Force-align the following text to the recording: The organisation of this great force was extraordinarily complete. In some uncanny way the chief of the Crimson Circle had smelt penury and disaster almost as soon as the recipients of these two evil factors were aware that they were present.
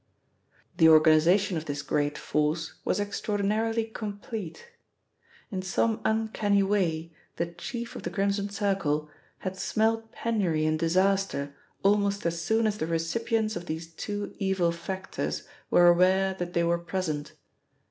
The 0.77 0.89
organisation 0.89 1.57
of 1.57 1.65
this 1.65 1.83
great 1.83 2.17
force 2.17 2.73
was 2.83 2.99
extraordinarily 2.99 3.83
complete. 3.85 4.71
In 5.51 5.61
some 5.61 6.01
uncanny 6.03 6.63
way 6.63 7.13
the 7.35 7.45
chief 7.45 7.95
of 7.95 8.01
the 8.01 8.09
Crimson 8.09 8.49
Circle 8.49 9.11
had 9.45 9.55
smelt 9.59 10.11
penury 10.11 10.65
and 10.65 10.79
disaster 10.79 11.53
almost 11.83 12.25
as 12.25 12.41
soon 12.41 12.65
as 12.65 12.79
the 12.79 12.87
recipients 12.87 13.55
of 13.55 13.67
these 13.67 13.93
two 13.93 14.33
evil 14.39 14.71
factors 14.71 15.43
were 15.69 15.85
aware 15.87 16.33
that 16.33 16.53
they 16.53 16.63
were 16.63 16.79
present. 16.79 17.33